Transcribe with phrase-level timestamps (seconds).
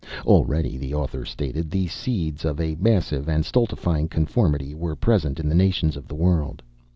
[0.25, 5.47] Already, the author stated, the seeds of a massive and stultifying conformity were present in
[5.47, 6.63] the nations of the world.